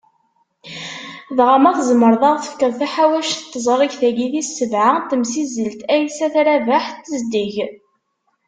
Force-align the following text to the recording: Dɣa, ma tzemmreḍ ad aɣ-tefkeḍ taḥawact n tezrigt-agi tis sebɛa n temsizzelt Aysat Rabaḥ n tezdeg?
Dɣa, 1.37 1.57
ma 1.61 1.71
tzemmreḍ 1.77 2.23
ad 2.23 2.27
aɣ-tefkeḍ 2.31 2.71
taḥawact 2.79 3.39
n 3.45 3.49
tezrigt-agi 3.51 4.27
tis 4.33 4.49
sebɛa 4.57 4.93
n 5.01 5.05
temsizzelt 5.09 5.81
Aysat 5.95 6.35
Rabaḥ 6.45 6.85
n 6.91 6.99
tezdeg? 7.05 7.55